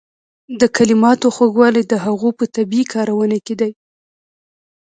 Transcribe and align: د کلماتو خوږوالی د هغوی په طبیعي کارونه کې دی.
د 0.59 0.61
کلماتو 0.77 1.27
خوږوالی 1.35 1.83
د 1.87 1.93
هغوی 2.05 2.31
په 2.39 2.45
طبیعي 2.55 2.85
کارونه 2.93 3.37
کې 3.45 3.55
دی. 3.61 3.71